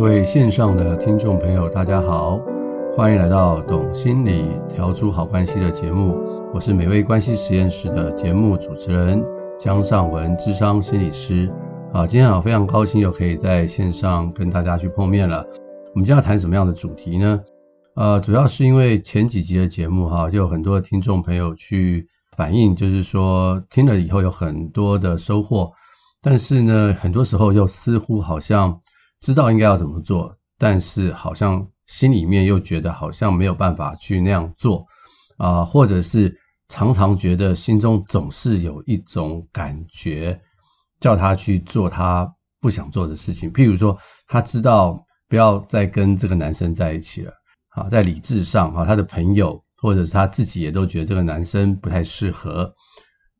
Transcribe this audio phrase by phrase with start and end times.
[0.00, 2.40] 各位线上的听众朋友，大家好，
[2.96, 6.18] 欢迎来到《懂心理调出好关系》的节目。
[6.54, 9.22] 我是美味关系实验室的节目主持人
[9.58, 11.52] 江尚文，智商心理师。
[11.92, 15.46] 啊，今天啊，非常高兴又可以在线上跟大家去碰面了。
[15.92, 17.38] 我们今天要谈什么样的主题呢？
[17.94, 22.06] 呃，主要是因为前几集的节目哈，就有很多的听众朋友去
[22.38, 25.70] 反映，就是说听了以后有很多的收获，
[26.22, 28.80] 但是呢，很多时候又似乎好像
[29.20, 34.84] 知道应该要怎么做，但是好像心里面又觉得好像没有办法去那样做
[35.38, 36.34] 啊，或者是
[36.68, 40.40] 常常觉得心中总是有一种感觉，
[41.00, 42.30] 叫他去做他
[42.60, 47.32] 不想做的事情，譬如说他知道不要再跟这个男生在一起了。
[47.70, 52.68] 啊，在理智上啊，他的朋友或者是他自己也都觉得这个男生不太适合，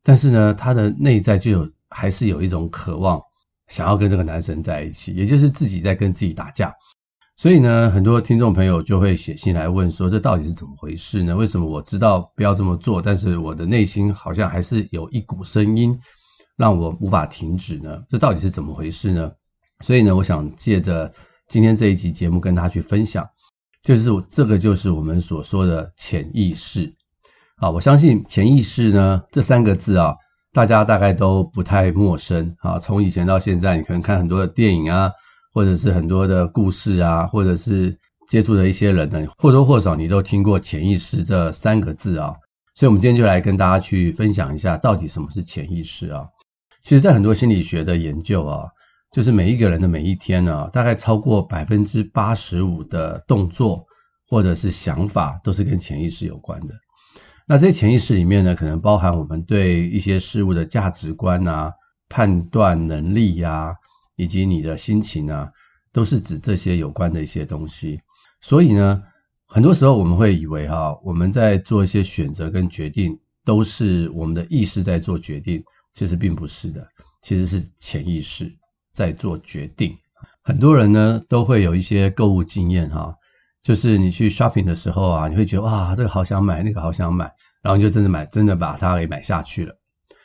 [0.03, 3.21] 但是呢，他的内在就有还是有一种渴望，
[3.71, 6.71] 想要跟这个男生在一起，也就是自己在跟自己打架。
[7.37, 11.35] 所以呢，很多听众朋友就会写信来问说，这到底是怎么回事呢？
[11.35, 15.97] 为什么我知道不要这么做，但是我的内心好像还是有一股声音
[16.57, 18.03] 让我无法停止呢？
[18.07, 19.31] 这到底是怎么回事呢？
[19.79, 21.11] 所以呢，我想借着
[21.47, 23.27] 今天这一集节目跟大家去分享。
[23.81, 26.93] 就是这个，就是我们所说的潜意识
[27.55, 27.71] 啊。
[27.71, 30.13] 我相信潜意识呢这三个字啊，
[30.53, 32.77] 大家大概都不太陌生啊。
[32.77, 35.11] 从以前到现在，你可能看很多的电影啊，
[35.53, 42.33] 或者是很多的故事啊，或者是接触的一些人呢，或多或少你都听过潜意识这三个字啊。
[42.75, 46.25] 所以，我们今天就来跟大家去分享一下，到底什么是潜意识啊？
[46.81, 48.65] 其实，在很多心理学的研究啊。
[49.13, 53.85] 就是每一个人的每一天呢，大概超过百分之八十五的动作
[54.25, 56.73] 或者是想法都是跟潜意识有关的。
[57.47, 61.71] 那这些潜意识里面呢，可能包含我们对一些事物的价值观啊、
[62.07, 63.75] 判断能力呀，
[64.15, 65.49] 以及你的心情啊，
[65.91, 67.99] 都是指这些有关的一些东西。
[68.39, 69.03] 所以呢，
[69.45, 75.63] 很多时候我们会以为哈，我们在做一些选择跟决定，都是我们的意识在做决定，
[75.93, 76.87] 其实并不是的，
[77.21, 78.51] 其实是潜意识。
[78.93, 79.97] 在做决定，
[80.43, 83.15] 很多人呢都会有一些购物经验哈，
[83.63, 87.25] 就是你去 shopping 的时候啊，你会觉得哇，这个好想买，那个好想买，
[87.61, 89.73] 然后你就真的买，真的把它给买下去了。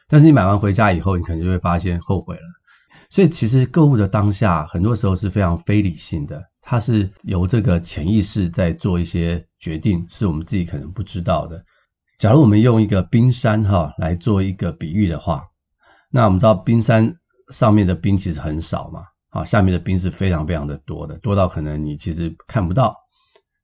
[0.08, 2.42] 但是你买完回家以后，你可能就会发现后悔了。
[3.10, 11.62] 所以其实购物的当下，很多时候是非常非理性的，它是由这个潜意识在做一些决定，是我们自己可能不知道的。
[12.18, 15.42] 假如我们用一个冰山哈来做一个比喻的话，
[16.10, 17.14] 那我们知道冰山。
[17.52, 22.92] 上面的冰其实很少嘛，啊，下面的冰是非常非常的多的，多到可能你其实看不到。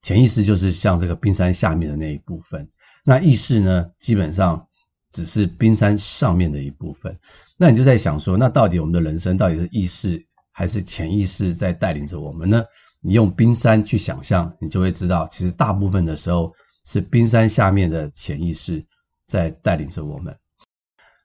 [0.02, 2.68] 潜意识就是像这个冰山下面的那一部分，
[3.04, 4.66] 那意识呢，基本上
[5.12, 7.16] 只是冰山上面的一部分。
[7.56, 10.20] 那你就在想说，那到底我们的人生到底是意识
[10.50, 12.62] 还是潜意识在带领着我们呢？
[13.00, 16.52] 你用冰山去想象，你就会知道，其实大部分的时候
[16.86, 18.84] 是冰山下面的潜意识
[19.26, 20.36] 在带领着我们。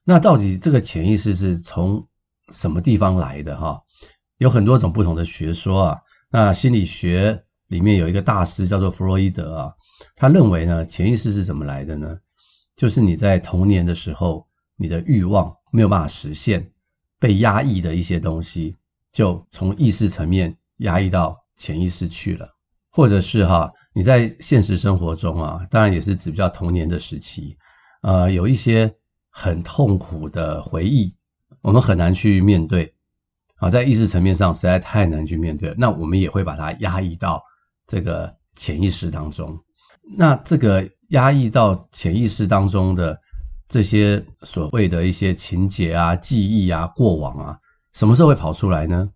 [0.03, 2.07] 那到底这个潜意识是从
[2.51, 3.81] 什么地方来的哈？
[4.37, 5.99] 有很多种不同的学说啊。
[6.29, 9.73] 那心理学里面有一个大师叫做弗洛伊德啊，
[10.15, 12.17] 他认为呢，潜意识是怎么来的呢？
[12.75, 14.47] 就是你在童年的时候，
[14.77, 16.71] 你的欲望没有办法实现，
[17.19, 18.75] 被压抑的一些东西，
[19.11, 22.47] 就从意识层面压抑到潜意识去了，
[22.91, 27.57] 或者是哈，你在现实生活中啊，当然也是指比较童年的时期，
[28.03, 28.93] 呃，有一些
[29.29, 31.13] 很痛苦的回忆。
[31.61, 32.93] 我们很难去面对
[33.55, 35.75] 啊，在意识层面上实在太难去面对了。
[35.77, 37.43] 那我们也会把它压抑到
[37.87, 39.57] 这个潜意识当中。
[40.17, 43.17] 那这个压抑到潜意识当中的
[43.67, 47.57] 这些所谓的一些情节啊、记忆啊、过往啊，
[47.93, 49.09] 什么时候会跑出来呢？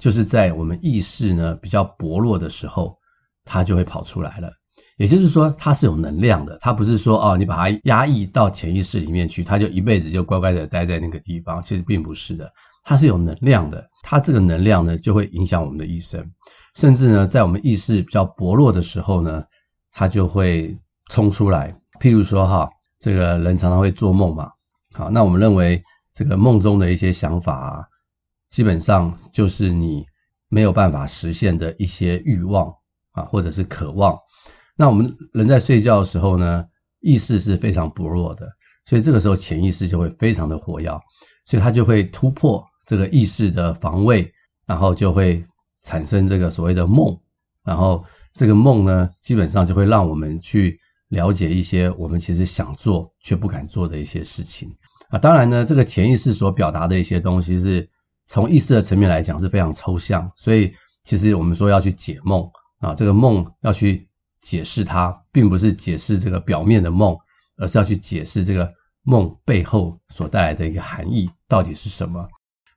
[0.00, 2.92] 就是在我们意识呢比较薄弱的时候，
[3.44, 4.50] 它就会跑出来了。
[4.98, 11.62] 也就是说，它是有能量的，它不是说哦，你把它压抑到潜意识里面去，它就一辈子就乖乖的待在那个地方。
[11.62, 12.50] 其实并不是的，
[12.82, 13.88] 它是有能量的。
[14.02, 16.20] 它这个能量呢，就会影响我们的一生，
[16.74, 19.44] 甚至呢，在我们意识比较薄弱的时候呢，
[19.90, 20.76] 它就会
[21.10, 21.74] 冲出来。
[22.00, 24.50] 譬如说哈，这个人常常会做梦嘛，
[24.94, 25.82] 好，那我们认为
[26.12, 27.84] 这个梦中的一些想法啊，
[28.48, 30.04] 基本上就是你
[30.48, 32.72] 没有办法实现的一些欲望
[33.12, 34.18] 啊，或者是渴望。
[34.74, 36.64] 那我们人在睡觉的时候呢，
[37.00, 38.48] 意识是非常薄弱的，
[38.86, 40.90] 所以这个时候潜意识就会非常的活跃，
[41.44, 44.32] 所以它就会突破这个意识的防卫，
[44.66, 45.44] 然后就会
[45.82, 47.18] 产生这个所谓的梦，
[47.64, 54.74] 然后这个梦呢，基本上就会让我们去了解一些我们其实想做却不敢做的一些事情
[55.10, 55.18] 啊。
[55.18, 57.88] 当然呢，这个潜意识所表达的一些东西是
[58.26, 60.72] 从意识的层面来讲是非常抽象，所以
[61.04, 64.08] 其实我们说要去解梦啊，这个梦要去
[64.40, 67.16] 解释它，并不是解释这个表面的梦，
[67.58, 72.26] 而是要去解释这个梦背后所带来的一个含义到底是什么。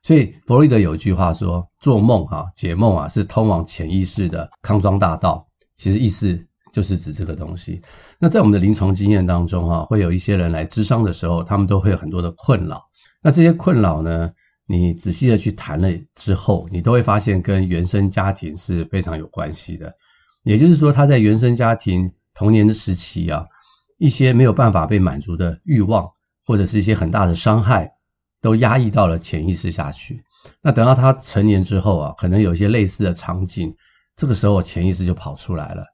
[0.06, 5.44] 所以弗洛伊德有一句话说：“做梦啊，解梦啊，是通往潜意识的康庄大道。”
[5.76, 6.40] 其实意思
[6.72, 7.82] 就是指这个东西。
[8.20, 12.80] 那在我们的临床经验当中啊，会有一些人来咨商的时候，他们都会有很多的困扰。
[13.20, 14.30] 那这些困扰呢，
[14.68, 19.92] 你仔细的去谈了之后，你都会发现跟原生家庭是非常有关系的。
[20.44, 23.44] 也就是说，他在原生家庭童年的时期啊，
[23.98, 26.08] 一些没有办法被满足的欲望，
[26.46, 27.90] 或者是一些很大的伤害。
[28.46, 30.22] 都压抑到了潜意识下去。
[30.62, 33.74] 那等到他成年之后啊，可能有一些类似的场景，
[34.14, 35.84] 这个时候潜意识就跑出来了。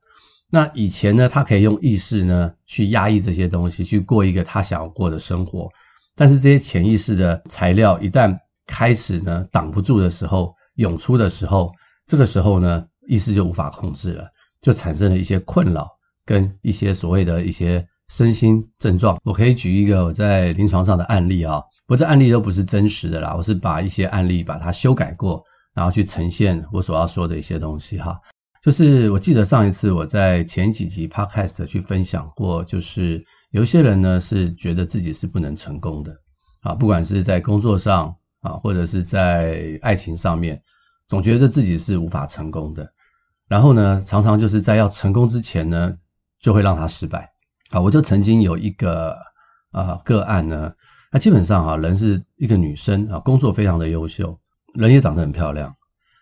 [0.50, 5.66] 那以前呢，他可以用意识呢去压抑这些东西，去过一个他想要过的生活。
[6.14, 11.72] 但是这些潜意识的材料一旦开始呢挡不住的时候，涌出的时候，
[12.06, 14.28] 这个时候呢，意识就无法控制了，
[14.60, 15.88] 就产生了一些困扰
[16.26, 17.82] 跟一些所谓的一些。
[18.14, 25.42] 身心症状，我可以举一个我在临床上的案例啊，不这案例都不是真实的啦，我是把一些案例把它修改过，
[25.72, 28.20] 然后去呈现我所要说的一些东西哈。
[28.62, 36.14] 就是我记得上一次我在前几集 Podcast 去分享过，就是有些人呢是觉得自己是不能成功的
[36.60, 40.60] 啊，不管是在工作上啊，或者是在爱情上面，
[41.08, 42.86] 总觉得自己是无法成功的，
[43.48, 45.94] 然后呢，常常就是在要成功之前呢，
[46.38, 47.31] 就会让他失败。
[47.72, 49.16] 啊，我就曾经有一个
[49.70, 50.70] 啊个案呢，
[51.10, 54.38] 那基本上啊，人是一个女生啊，工作非常的优秀，
[54.74, 55.74] 人也长得很漂亮。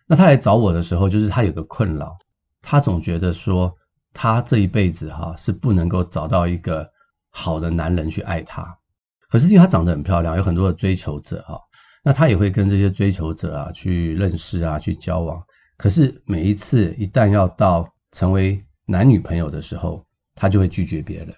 [0.06, 2.14] 那她来找我的时候，就是她有个困扰，
[2.62, 3.74] 她总觉得说，
[4.12, 6.88] 她这一辈子哈是不能够找到一个
[7.30, 8.64] 好的男人去爱她。
[9.28, 11.58] 可是因为她长得很漂亮，有很多的追求者哈，
[12.04, 15.42] 那她也会跟这些追求者啊去认识啊，去交往。
[15.76, 20.04] 可是每一次一旦要到成为男女朋友的时候，
[20.34, 21.34] 他就会拒绝别人，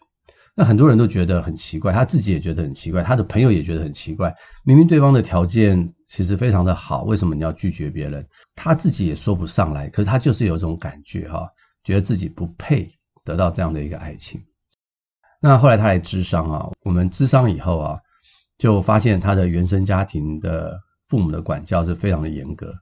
[0.55, 4.35] 那很多人都觉得很奇怪，他自己也觉得很奇怪，他的朋友也觉得很奇怪。
[4.65, 8.27] 明明对方的条件其实非常的好，为什么你要拒绝别人？
[8.55, 11.49] 他自己也说不上来，可是他就是有一种感觉哈，
[11.85, 12.87] 觉得自己不配
[13.25, 14.43] 得到这样的一个爱情。
[15.41, 17.99] 那后来他来咨商啊，我们咨商以后啊，
[18.59, 20.79] 就发现他的原生家庭的
[21.09, 22.75] 父母的管教是非常的严格，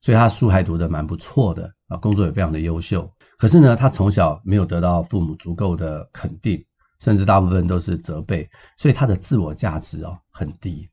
[0.00, 3.10] 所以他书还读得蛮不错的啊，工作也非常的优秀。
[3.36, 6.64] 可是呢，他从小没有得到父母足够的肯定，
[7.00, 10.88] 甚至大部分都是责备，所以他的自我价值哦很低。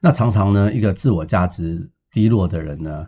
[0.00, 3.06] 那常常呢，一个自我价值低落的人呢，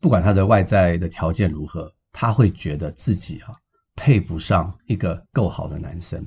[0.00, 3.54] 不管他的外在的条件如何，他会觉得自己啊
[3.94, 6.20] 配不上一个够好的男生，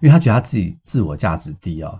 [0.00, 1.92] 因为他觉得他自己自我价值低啊，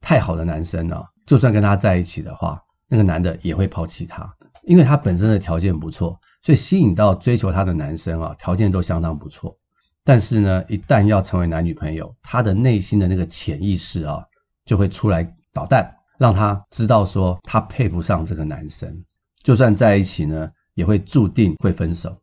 [0.00, 2.58] 太好的男生呢，就算跟他在一起的话，
[2.88, 4.28] 那个男的也会抛弃他，
[4.64, 6.18] 因为他本身的条件不错。
[6.44, 9.56] 所以吸引到追求他的男生啊，条件都相当不错，
[10.04, 14.24] 但是呢，一旦要成为男女朋友，他的内心的那个潜意识啊，
[14.64, 15.22] 就会出来
[15.52, 19.04] 捣蛋，让他知道说他配不上这个男生，
[19.42, 22.16] 就算在一起呢，也会注定会分手。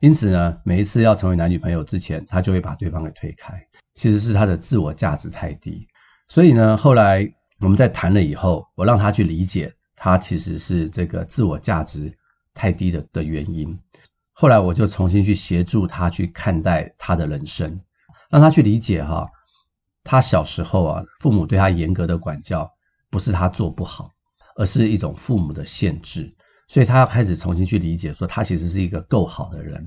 [0.00, 3.54] 因此呢，每一次要成为男女朋友之前，他就会把对方给推开，
[3.94, 5.86] 其实是他的自我价值太低。
[6.28, 7.26] 所以呢，后来
[7.60, 12.12] 我们在谈了以后，我让他去理解，他其实是这个自我价值。
[12.54, 13.74] 太低的的原因，
[14.34, 17.78] 后来我就重新去协助他去看待他的人生，
[18.30, 19.28] 让他去理解哈，
[20.02, 22.68] 他小时候啊，父母对他严格的管教，
[23.10, 24.10] 不是他做不好，
[24.56, 26.34] 而是一种父母的限制，
[26.66, 29.86] 所以他要开始重新去理解，说他其实是一个够好的人，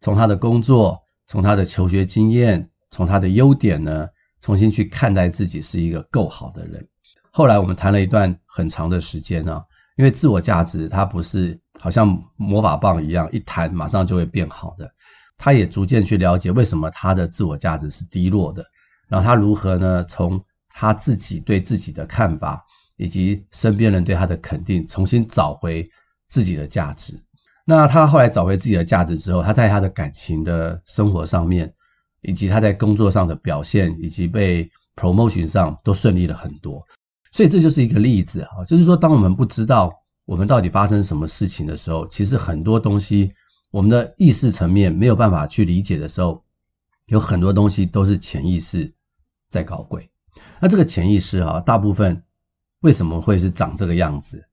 [0.00, 4.08] 从他的工作，从他的求学经验，从他的优点呢，
[4.40, 6.86] 重新去看待自己是一个够好的人。
[7.30, 9.64] 后来我们谈了一段很长的时间啊，
[9.96, 11.56] 因为自我价值它不是。
[11.78, 12.06] 好像
[12.36, 14.90] 魔法棒一样，一弹马上就会变好的。
[15.38, 18.64] 他也逐渐去了解为什么他的自我价值是低落的，
[19.06, 20.02] 然后他如何呢？
[20.04, 22.64] 从他自己对自己的看法，
[22.96, 25.86] 以及身边人对他的肯定，重新找回
[26.26, 27.14] 自己的价值。
[27.66, 31.70] 那他后来找回自己的价值之后，他在他的感情的生活上面，
[32.22, 36.82] 以及他在工作上的表现，以及被 promotion 上都顺利了很多。
[37.30, 39.92] 所以这就是一个例子啊，就是说，当我们不知道。
[40.26, 43.32] 我们到底发生什么事情的时候，其实很多东西，
[43.70, 46.44] 我们的意识层面没有办法去理解的时候，
[47.06, 48.92] 有很多东西都是潜意识
[49.48, 50.10] 在搞鬼。
[50.60, 52.22] 那这个潜意识啊，大部分
[52.80, 54.44] 为什么会是长这个样子？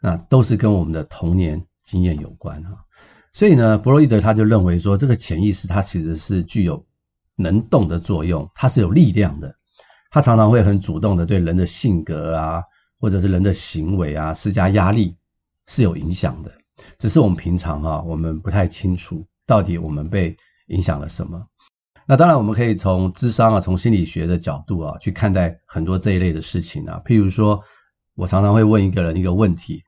[0.00, 2.72] 那都是跟我们的童年经验有关啊。
[3.32, 6.82] 所以呢，弗洛伊德他就认为说，这个潜意识它其实是具有
[7.36, 9.54] 能动的作用，它是有力量的，
[10.10, 12.64] 它常常会很主动的对人的性格啊。
[13.00, 15.16] 或者是人的行为啊，施加压力
[15.66, 16.52] 是有影响的，
[16.98, 20.36] 只是我们平常哈，我们不太清楚到底我们被
[20.68, 21.44] 影响了什么。
[22.06, 27.00] 那当然，我们可以从智商啊，从心理学的角度啊，去看待很多这一类的事情啊。
[27.04, 27.62] 譬如说，
[28.16, 29.80] 我常常会问一个人一个问题：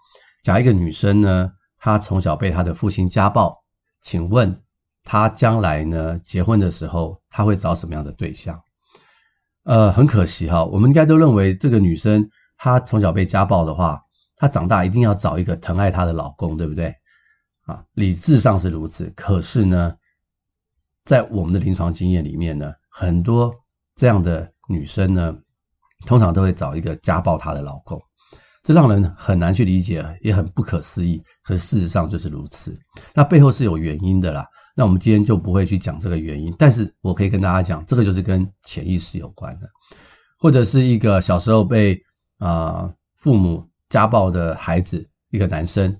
[0.44, 3.62] 假一个女生呢，她从小被她的父亲家暴，
[4.02, 4.56] 请问
[5.02, 8.62] 她将来呢，结婚的时候，她会找什么样的对象？
[9.64, 12.28] 呃，很可惜哈，我们应该都认为这个女生
[12.62, 14.00] 她从小被家暴的话，
[14.36, 16.94] 她长大一定要找一个疼爱她的老公，对不对？
[17.66, 19.92] 啊，理智上是如此，可是呢，
[21.04, 23.52] 在我们的临床经验里面呢，很多
[23.96, 25.36] 这样的女生呢，
[26.06, 28.00] 通常都会找一个家暴她的老公，
[28.62, 31.20] 这让人很难去理解，也很不可思议。
[31.42, 32.72] 可事实上就是如此，
[33.12, 34.46] 那背后是有原因的啦。
[34.76, 39.66] 那我们今天就不会去讲这个原因，但是我可以跟大家讲，这个就是跟潜意识有关的，
[40.38, 42.00] 或者是一个小时候被、
[42.42, 45.96] 呃、父母家暴的孩子，一个男生，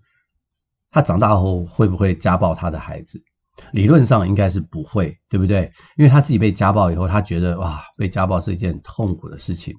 [0.91, 3.23] 他长大后会不会家暴他的孩子？
[3.71, 5.71] 理论上应该是不会，对不对？
[5.97, 9.73] 因为他自己被家暴以后，他觉得哇，被家暴是一件痛苦的事情，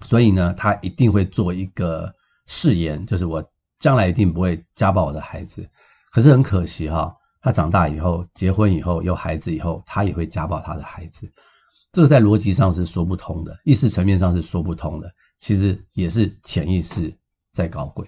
[0.00, 2.12] 所以呢，他一定会做一个
[2.46, 3.44] 誓言，就是我
[3.78, 5.64] 将来一定不会家暴我的孩子。
[6.10, 7.14] 可是很可惜哈。
[7.42, 11.30] 他长大以后，结婚以后，有孩子以后，他也会家暴他的孩子。
[11.90, 15.10] 这个在逻辑上是说不通的，意识层面上是说不通的。
[15.40, 17.12] 其实也是潜意识
[17.52, 18.06] 在搞鬼。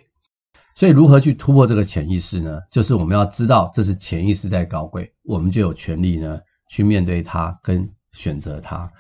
[0.75, 2.61] 所以如何去突破这个潜意识呢？
[2.71, 8.91] 就是我们要知道这是潜意识在搞鬼，我们就有权利呢去面对它跟选择它。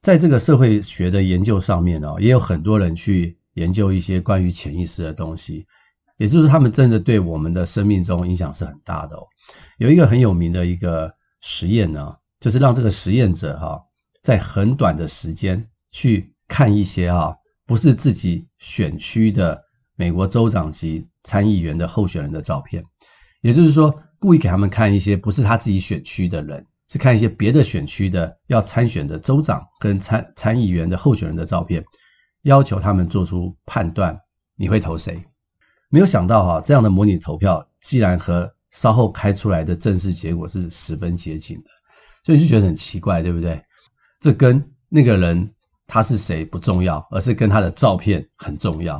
[0.00, 5.64] 在这个社会学的研究上面哦，也有很多人去研究一些关于潜意识的东西。
[6.18, 9.22] 也就是他们真的对我们的生命中影响是很大的哦。
[9.78, 13.82] 有一个很有名的一个实验呢，就是让这个实验者哈，
[14.22, 19.62] 在很短的时间去看一些哈，不是自己选区的
[19.96, 22.82] 美国州长级参议员的候选人的照片。
[23.40, 31.84] 也就是说，故意给他们看一些不是他自己选区的人，是看一些别的选区的要参选的州长跟参参议员的候选人的照片，
[32.42, 34.16] 要求他们做出判断，
[34.56, 35.24] 你会投谁？
[35.88, 41.70] 没有想到哈，这样的模拟投票，既然和稍后开出来的正式结果是十分接近的，
[42.24, 43.60] 所以你就觉得很奇怪，对不对？
[44.20, 45.52] 这跟那个人
[45.92, 48.98] 他是谁不重要，而是跟他的照片很重要。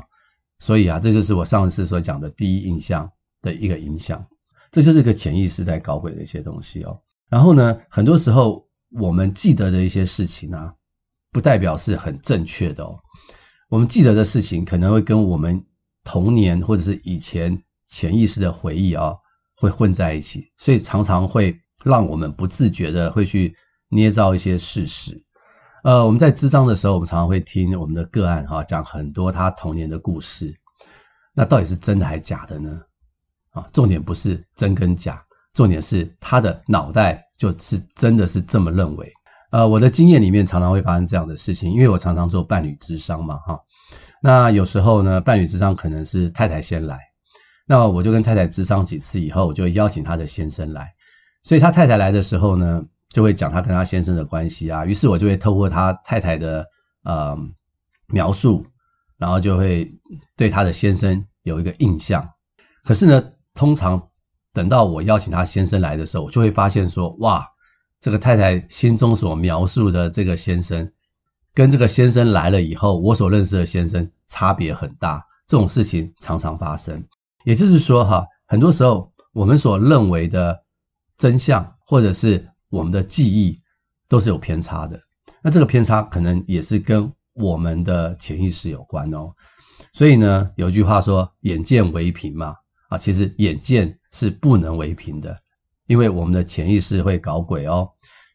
[0.59, 4.23] 所以啊，这就是我上次所讲的第一印象的一个影响。
[4.71, 7.01] 这就是个潜意识在搞鬼的一些东西哦。
[7.31, 10.75] 然后呢，很多时候我们记得的一些事情啊，
[11.31, 13.01] 不代表是很正确的哦。
[13.71, 15.65] 我们记得的事情可能会跟我们。
[16.05, 19.15] 童年或者是以前潜意识的回忆啊，
[19.55, 23.55] 会混在一起，所以常常会让我们不自觉的会去
[23.89, 25.23] 捏造一些事实。
[25.83, 30.55] 呃，我们在咨商的时候，我们常常会听我们的个案哈讲很多他童年的故事，
[31.35, 32.81] 那到底是真的还是假的呢？
[33.51, 35.21] 啊，重点不是真跟假，
[35.55, 39.12] 重点是他的脑袋就是真的是这么认为。
[39.51, 43.59] 呃，我的经验里面常常会发生这样的事情，因为我常常做伴侣咨商嘛，哈。
[44.23, 46.97] 那有时候呢，伴侣咨商可能是太太先来，
[47.67, 50.95] 那我就跟太太咨商几次以后，我就邀请他的先生来。
[51.43, 54.85] 所以他太太来的时候呢，就会讲他跟他先生的关系啊。
[54.85, 56.66] 于是我就会透过他太太的
[57.04, 57.37] 呃
[58.07, 58.64] 描述，
[59.19, 59.88] 然后就会
[60.37, 62.28] 对他的先生有一个印象。
[62.85, 63.23] 可是呢，
[63.54, 64.09] 通常
[64.52, 67.47] 等到我邀请他先生来的时候，我就会发现说，哇，
[68.00, 70.90] 这个太太心中所描述的这个先生。
[71.54, 77.07] 跟这个先生来了以后，我所认识的先生差别很大，这种事情常常发生。
[77.45, 80.64] 也就是说，哈，很多时候我们所认为的
[81.19, 83.59] 真相，或者是我们的记忆，
[84.09, 84.99] 都是有偏差的。
[85.43, 89.31] 那这个偏差可能也是跟我们的潜意识有关哦。
[89.93, 92.57] 所以呢，有句话说“眼见为凭”嘛，
[92.88, 95.38] 啊，其实眼见是不能为凭的，
[95.87, 97.87] 因为我们的潜意识会搞鬼哦。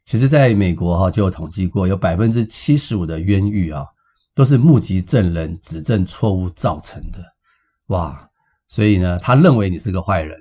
[0.05, 3.83] 其实，在美国哈就有统计过，有百分之七十五的冤狱啊，
[4.35, 7.19] 都是目击证人指证错误造成的。
[7.87, 8.29] 哇！
[8.67, 10.37] 所以呢，他认为你是个坏人，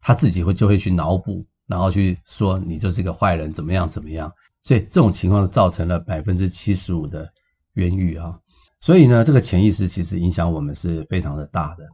[0.00, 4.32] 他自己会就会去脑补，然后去说你就是个坏人，怎么样怎么样。
[4.62, 7.28] 所以这种情况造成了百分之七十五的
[7.74, 8.38] 冤狱啊。
[8.80, 11.88] 所以呢，这个潜意识其实影响我们是非常的大的。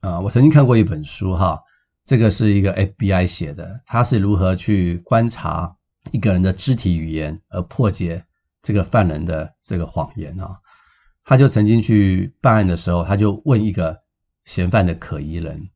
[0.00, 1.58] 啊，我曾经看过一本书哈，
[2.04, 5.76] 这个是一个 FBI 写的，他是如何去观察。
[6.12, 8.22] 一个人的肢体语言而破解
[8.60, 10.54] 这个犯人的这个谎言啊，
[11.24, 13.98] 他就曾经去办案的时候，他就问一个
[14.44, 15.70] 嫌犯的可疑人，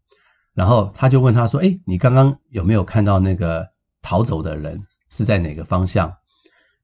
[0.59, 3.65] 然后他就问他说：“诶，你刚刚有没有看到那个
[4.03, 6.13] 逃走的人是在哪个方向？”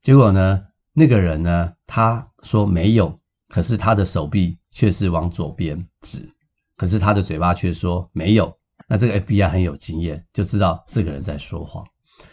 [0.00, 3.12] 结果呢，那个人呢，他说没有，
[3.48, 6.24] 可是他的手臂却是往左边指，
[6.76, 8.56] 可是他的嘴巴却说没有。
[8.86, 11.84] 那这个 FBI 很有经验，就知道这个人在说谎。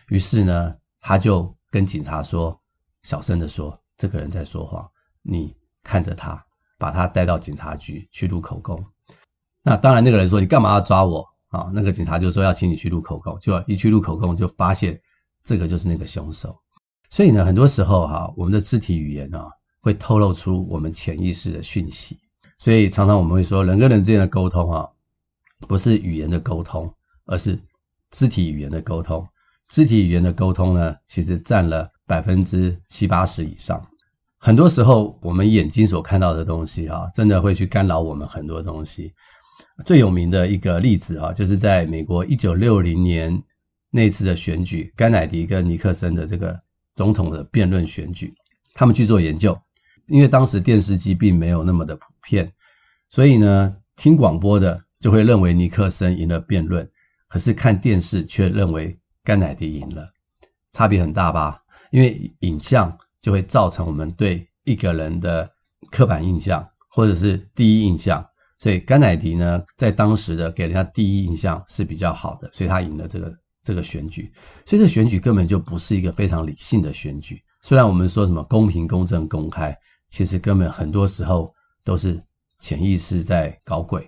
[0.09, 2.55] 于是呢，他就跟警察说，
[3.01, 4.87] 小声的说：“这个人在说谎，
[5.23, 6.45] 你看着他，
[6.77, 8.85] 把他带到警察局去录口供。”
[9.65, 14.99] 那当然，那个人说：“你干嘛要抓我？”啊，那个警察就说要请你去录口供，就一去录口供，就发现
[15.43, 16.55] 这个就是那个凶手。
[17.09, 19.49] 所以呢，很多时候哈，我们的肢体语言啊，
[19.81, 22.17] 会透露出我们潜意识的讯息。
[22.57, 24.87] 所以常常我们会说，人跟人之间的沟通啊，
[25.67, 26.93] 不是语言的沟通，
[27.25, 27.59] 而是
[28.11, 29.27] 肢体语言的沟通。
[29.67, 33.85] 肢体语言的沟通呢，其实占了百分之七八十以上。
[34.37, 39.13] 很多时候，我们眼睛所看到的东西啊，真的会去干扰我们很多东西。
[39.85, 43.41] 最有名的一个例子啊，就是在美国一九六零年
[43.89, 46.57] 那次的选举，甘乃迪跟尼克森的这个
[46.95, 48.33] 总统的辩论选举，
[48.73, 49.57] 他们去做研究。
[50.07, 52.51] 因为当时电视机并没有那么的普遍，
[53.09, 56.89] 所以呢，听广播的就会认为尼克森赢了辩论，
[57.29, 60.05] 可是看电视却认为甘乃迪赢了，
[60.73, 61.61] 差别很大吧？
[61.91, 65.49] 因为影像就会造成我们对一个人的
[65.89, 68.25] 刻板印象或者是第一印象，
[68.61, 74.31] 所以甘乃迪呢，在当时的给人家第一印象是比较好的，所以他赢了这个这个选举，
[74.65, 79.75] 所以这选举根本就不是一个非常理性的选举，虽然我们说什么公平、公正、公开。
[80.13, 81.49] 其实根本很多时候
[81.85, 82.19] 都是
[82.59, 84.05] 潜意识在搞鬼。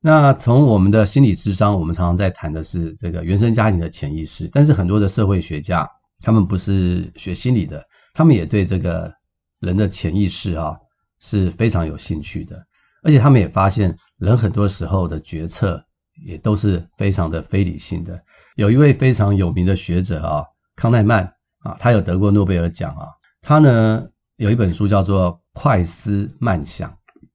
[0.00, 4.48] 那从我们的心理智商，我们常常在谈的是这个原生家庭的潜意识。
[4.52, 5.88] 但是很多的社会学家，
[6.20, 7.80] 他们不是学心理的，
[8.12, 9.14] 他们也对这个
[9.60, 10.76] 人的潜意识啊
[11.20, 12.60] 是非常有兴趣的。
[13.04, 15.80] 而且他们也发现，人很多时候的决策
[16.26, 18.20] 也都是非常的非理性的。
[18.56, 20.42] 有一位非常有名的学者啊，
[20.74, 21.24] 康奈曼
[21.60, 23.06] 啊，他有得过诺贝尔奖啊，
[23.40, 24.04] 他呢
[24.38, 25.40] 有一本书叫做。
[25.56, 26.90] 快思慢想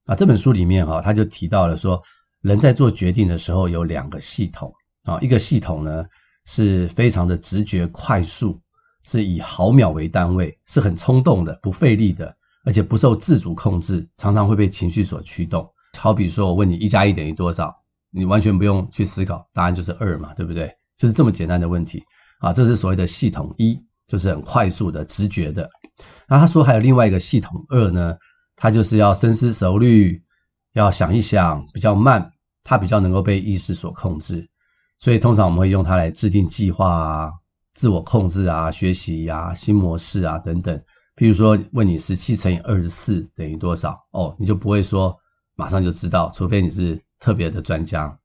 [0.06, 2.04] 啊，这本书里面哈，他就提到了说，
[2.42, 4.70] 人在做决定的时候有两个系统
[5.06, 6.06] 啊，一个系统呢
[6.46, 8.60] 是非常的直觉快速，
[9.06, 12.36] 是以毫秒为单位，是很冲动的，不费力的，
[12.70, 15.68] 而且不受自主控制，常常会被情绪所驱动。
[15.98, 17.76] 好比说，我问你一加一等于多少，
[18.12, 20.70] 你完全不用去思考，答案就是二嘛，对不对？
[20.96, 22.00] 就是这么简单的问题
[22.42, 23.76] 啊，这是所谓的系统一，
[24.08, 25.68] 就是很快速的直觉的。
[26.28, 28.16] 那他说还有另外一个系统二呢，
[28.56, 30.22] 他就是要深思熟虑，
[30.74, 32.32] 要想一想，比较慢，
[32.64, 34.48] 他比较能够被意识所控制，
[35.00, 37.32] 所以通常我们会用它来制定计划啊、
[37.74, 40.80] 自我控制啊、学习呀、啊、新模式啊等等。
[41.20, 44.00] 譬如说问你十七乘以二十四等于多少？
[44.12, 45.14] 哦，你就不会说
[45.54, 48.18] 马上就知道，除非你是特别的专家。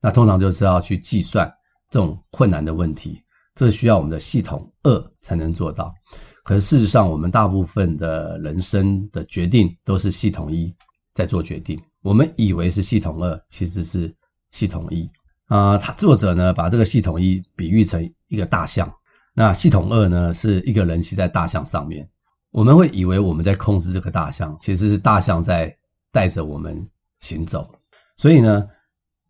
[0.00, 1.46] 那通常就是要去计算
[1.90, 3.20] 这种困难的问题，
[3.54, 5.94] 这需要我们的系统二才能做到。
[6.42, 10.74] 可是事实上，我们大部分的人生的决定都是系统一
[11.12, 11.78] 在做决定。
[12.00, 14.10] 我们以为是系统二，其实是
[14.52, 15.06] 系统一。
[15.48, 18.90] 啊，他作者呢把这个系统一比喻成一个大象，
[19.34, 22.08] 那系统二呢是一个人骑在大象上面。
[22.50, 25.76] 我们会以为我们在控制这个大象，其实是大象在
[26.10, 26.88] 带着我们
[27.20, 27.70] 行走。
[28.16, 28.68] 所以呢，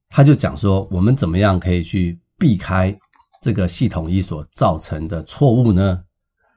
[0.09, 2.96] 他就讲说，我们怎么样可以去避开
[3.42, 6.04] 这个系统一所造成的错误呢？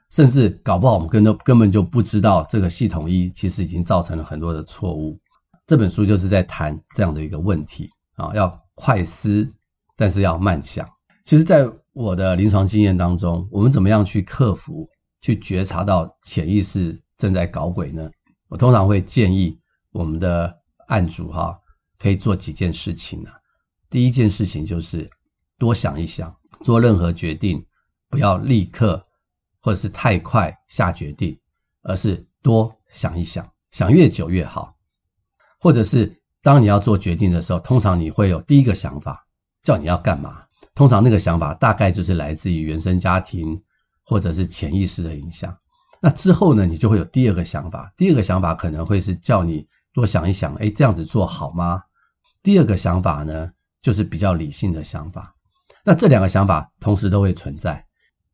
[0.10, 5.18] 甚至搞不好，我们根都根本就不知道这个系统一其实已经造成了很多的错误。
[5.66, 9.48] 这本书就是在谈这样的一个问题啊，要快思，
[9.96, 10.86] 但是要慢想。
[11.24, 14.86] 其实，在我的临床经验当中，我们怎么样去克服、
[15.22, 18.12] 去觉察到潜意识正在搞鬼呢？
[18.50, 19.58] 我通常会建议
[19.92, 20.54] 我们的
[20.88, 21.56] 案主哈，
[21.98, 23.30] 可以做几件事情呢。
[23.90, 25.10] 第一件事情就是
[25.58, 27.66] 多想一想，做任何决定
[28.10, 29.02] 不要立刻。
[29.64, 31.40] 或者是太快下决定，
[31.84, 34.74] 而是多想一想，想越久越好。
[35.60, 39.24] 或者是当你要做决定的时候，通常你会有第一个想法，
[39.62, 40.46] 叫你要干嘛？
[40.74, 43.62] 通常那个想法大概就是来自于原生家庭
[44.12, 45.58] 或者是潜意识的影响。
[46.02, 51.82] 那之后呢，你就会有第二个想法，第二个想法可能会是叫你多想一想，诶，这样子做好吗？
[52.44, 53.50] 第二个想法呢，
[53.82, 55.34] 就是比较理性的想法。
[55.86, 57.86] 那这两个想法同时都会存在。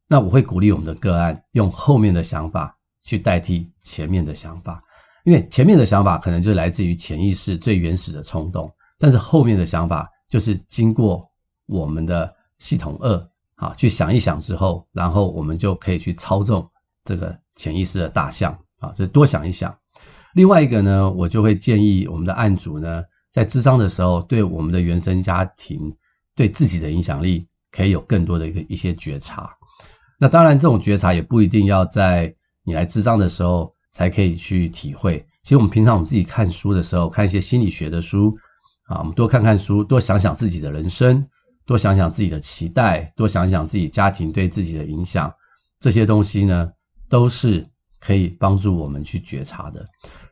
[0.08, 4.82] 那我会鼓励我们的个案用后面的想法去代替前面的想法，
[5.26, 11.22] 因为前面的想法可能就来自于潜意识最原始的冲动，但是后面的想法就是经过
[11.68, 16.68] 我们的系统二啊去想一想之后，然后我们就可以去操纵
[17.04, 19.78] 这个潜意识的大象啊，就多想一想。
[20.34, 25.96] 另外一个呢，我就会建议我们的案主呢，在智商的时候，对我们的原生家庭
[26.36, 29.52] 对自己的影响力，可以有更多的一个一些觉察。
[30.20, 32.32] 那当然，这种觉察也不一定要在
[32.64, 35.18] 你来智商的时候才可以去体会。
[35.44, 38.32] 其实我们平常我们自己看书的时候，看一些心理学的书
[38.88, 41.26] 啊，我们多看看书，多想想自己的人生，
[41.68, 45.32] 多想想自己的期待，多想想自己家庭对自己的影响，
[45.82, 46.72] 这些东西呢，
[47.10, 47.64] 都是
[48.00, 49.86] 可以帮助我们去觉察的。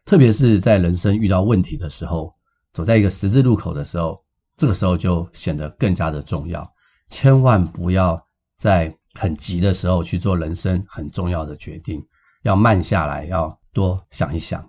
[0.05, 2.31] 特别是在人生遇到问题的时候，
[2.71, 4.17] 走在一个十字路口的时候，
[4.55, 6.65] 这个时候就显得更加的重要。
[7.09, 8.17] 千万不要
[8.57, 12.01] 在很急的时候去做人生很重要的决定，
[12.43, 14.65] 要慢下来，要多想一想。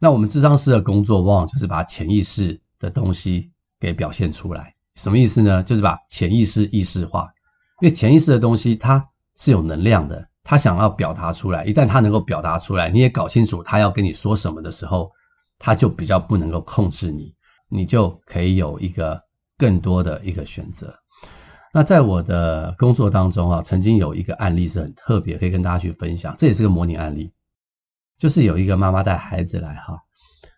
[0.00, 4.72] 那我们咨商师的工作，往往就是把潜意识的东西给表现出来。
[4.98, 5.62] 什么意思呢？
[5.62, 7.24] 就是把潜意识意识化。
[7.80, 11.64] 因为潜意识的东西，它是有能量的，它想要表达出来。
[11.64, 15.08] 一旦它能够表达出来，你也搞清楚它要跟你说什么的时候，
[15.58, 17.32] 它就比较不能够控制你，
[17.68, 19.22] 你就可以有一个
[19.56, 20.92] 更多的一个选择。
[21.72, 26.34] 那在我的工作当中啊，曾经有一个案例是很特别，可以跟大家去分享。
[26.36, 27.30] 这也是个模拟案例。
[28.18, 29.96] 就是有一个妈妈带孩子来哈，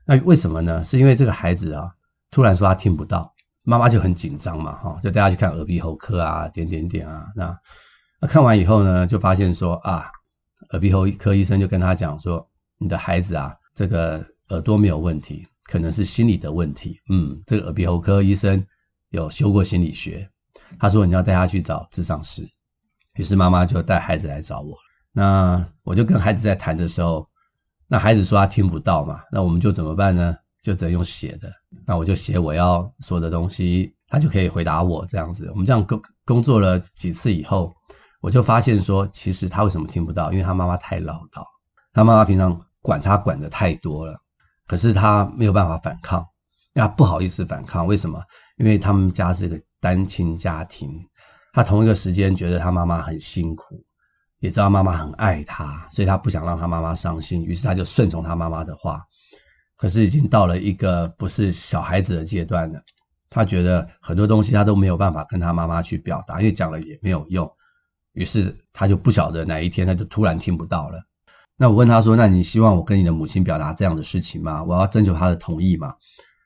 [0.07, 0.83] 那为什么呢？
[0.83, 1.85] 是因为这个孩子啊，
[2.31, 7.57] 突然说他听不到，妈妈就很紧张嘛哈，就带他去看耳鼻喉科啊，点点点啊，那
[8.21, 10.05] 那看完以后呢，就发现说啊，
[10.71, 16.99] 耳鼻喉科医生就跟他讲说，你的孩子啊，这个耳朵没有问题，可能是心理的问题。
[17.11, 18.65] 嗯，这个耳鼻喉科医生
[19.11, 20.29] 有修过心理学，
[20.79, 22.49] 他说你要带他去找智商师，
[23.17, 24.77] 于是妈妈就带孩子来找我，
[25.13, 27.25] 那我就跟孩子在谈的时候。
[27.93, 30.37] 那孩子说他听不到嘛，那我们就怎么办呢？
[30.63, 31.51] 就只能用写的。
[31.87, 35.49] 那我就写我要说的东西，他就可以回答我这样子。
[35.51, 37.75] 我们这样工工作了几次以后，
[38.21, 40.31] 我就发现说，其实他为什么听不到？
[40.33, 41.43] 因为他妈妈太唠叨，
[41.93, 44.19] 他妈妈平常管他管的太多了，
[44.67, 46.27] 可是他没有办法反抗，
[46.73, 47.87] 那不好意思反抗。
[47.87, 48.23] 为什么？
[48.57, 50.91] 因为他们家是一个单亲家庭，
[51.53, 53.83] 他同一个时间觉得他妈妈很辛苦。
[54.41, 58.99] 也知道妈妈很爱他，所以他不想让他妈妈伤心，于是他就顺从他妈妈的话。
[59.81, 62.79] 可是已经到了一个不是小孩子的阶段了，
[63.31, 67.51] 他觉得很多东西他都没有办法跟他妈妈去表达，因为讲了也没有用。
[68.13, 71.03] 于是他就不晓得哪一天他就突然听不到了。
[71.57, 74.63] 那我问他说：“那你希望我跟你的母亲表达这样的事情吗？
[74.63, 75.95] 我要征求他的同意吗？”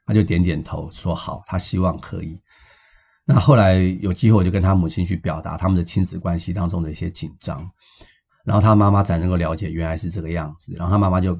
[0.06, 2.38] 他就点点头说：“好，他希望可以。”
[3.26, 7.58] 那后来有机会，我就跟他母亲去表达他们的亲子关系当中的一些紧张，
[8.44, 11.36] 然后他妈妈才能够了解原来是这个样子，然后他妈妈就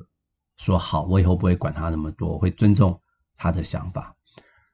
[0.57, 3.01] 说：“好，我以后不会管他那么多，我会尊重
[3.37, 4.15] 他的想法。”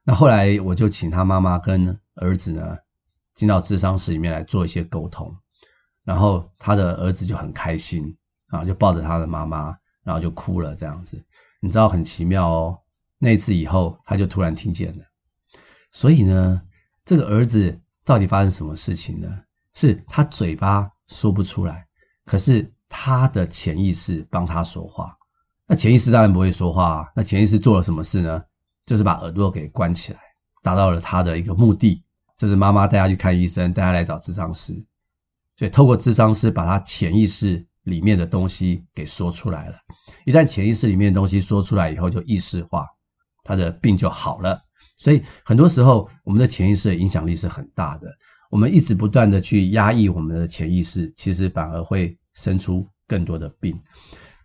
[0.03, 2.77] 那后来我就请他妈妈跟儿子呢
[3.33, 5.35] 进到咨商室里面来做一些沟通，
[6.03, 8.17] 然后他的儿子就很开心
[8.47, 11.23] 啊，就抱着他的妈妈，然后就哭了这样子。
[11.59, 12.79] 你知道很奇妙哦，
[13.17, 15.05] 那一次以后他就突然听见了，
[15.91, 16.61] 所以呢。
[17.03, 19.27] 这个儿子到底发生什么事情呢？
[19.73, 21.87] 是他嘴巴说不出来，
[22.25, 25.17] 可是他的潜意识帮他说话。
[25.71, 27.09] 那潜意识当然不会说话。
[27.15, 28.43] 那潜意识做了什么事呢？
[28.85, 30.19] 就是把耳朵给关起来，
[30.61, 32.03] 达到了他的一个目的。
[32.35, 34.73] 这是妈妈带他去看医生，带他来找智商师。
[35.55, 39.77] 所以透过智商师把他潜意识里面的东西给说出来了。
[40.25, 42.85] 一旦潜意识里面的东西说出来以后，就意识化，
[43.45, 44.61] 他的病就好了。
[44.97, 48.09] 所以很多时候，我们的潜意识的影响力是很大的。
[48.49, 53.81] 我们一直不断的去压抑我们的潜意识，其实反而会生出更多的病。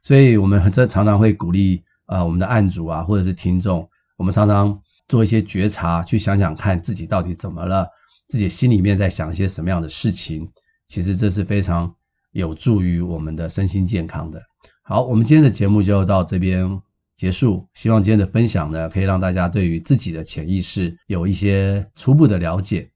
[0.06, 3.84] 所以，我们很常常会鼓励啊，我们的案主啊，或者是听众，
[4.16, 7.88] 我们常常做一些觉察，去想想看自己到底怎么了，
[8.28, 10.48] 自己心里面在想一些什么样的事情。
[10.86, 11.92] 其实这是非常
[12.30, 14.40] 有助于我们的身心健康的。
[14.84, 16.80] 好，我们今天的节目就到这边。
[17.16, 22.88] 结束，希望今天的分享呢，可以让大家对于自己的潜意识有一些初步的了解。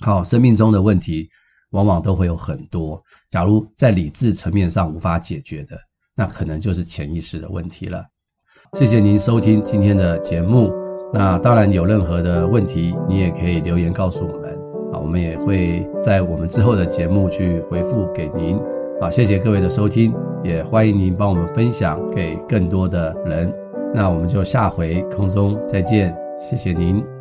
[0.00, 1.28] 好，生命中的问题
[1.70, 3.00] 往往都会有很多，
[3.30, 5.78] 假如在理智层面上无法解决的，
[6.16, 8.06] 那可能就是潜意识的问题了。
[8.72, 10.72] 谢谢您收听今天的节目。
[11.12, 14.50] 那当然有任何的问题，你也可以留言告诉我们
[14.92, 18.58] 啊，我们也会在我们之后的节目去回复给您。
[19.00, 23.52] 好，谢谢各位的收听，也欢迎您帮我们分享给更多的人。
[23.94, 27.15] 那我们就下回空中再见，谢谢您。